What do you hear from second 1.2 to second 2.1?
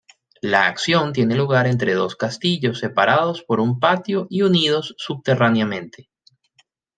lugar entre